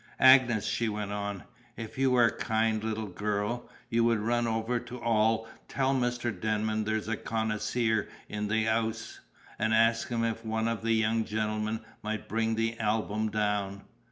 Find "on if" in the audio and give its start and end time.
1.11-1.95